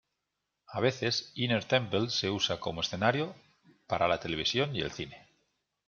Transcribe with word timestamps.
A 0.65 0.79
veces 0.79 1.31
Inner 1.35 1.63
Temple 1.63 2.09
se 2.09 2.31
usa 2.31 2.59
como 2.59 2.81
escenario 2.81 3.35
para 3.85 4.07
la 4.07 4.19
televisión 4.19 4.75
y 4.75 4.79
el 4.81 4.91
cine. 4.91 5.27